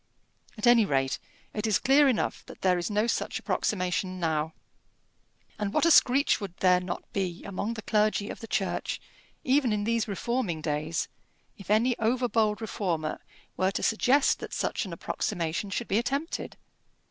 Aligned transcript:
At 0.57 0.65
any 0.65 0.83
rate, 0.83 1.19
it 1.53 1.67
is 1.67 1.77
clear 1.77 2.07
enough 2.09 2.43
that 2.47 2.61
there 2.63 2.79
is 2.79 2.89
no 2.89 3.05
such 3.05 3.37
approximation 3.37 4.19
now. 4.19 4.55
And 5.59 5.71
what 5.75 5.85
a 5.85 5.91
screech 5.91 6.41
would 6.41 6.57
there 6.57 6.79
not 6.79 7.03
be 7.13 7.43
among 7.43 7.75
the 7.75 7.83
clergy 7.83 8.27
of 8.31 8.39
the 8.39 8.47
Church, 8.47 8.99
even 9.43 9.71
in 9.71 9.83
these 9.83 10.07
reforming 10.07 10.59
days, 10.59 11.07
if 11.55 11.69
any 11.69 11.95
over 11.99 12.27
bold 12.27 12.61
reformer 12.61 13.19
were 13.55 13.69
to 13.69 13.83
suggest 13.83 14.39
that 14.39 14.55
such 14.55 14.85
an 14.85 14.91
approximation 14.93 15.69
should 15.69 15.87
be 15.87 15.99
attempted? 15.99 16.57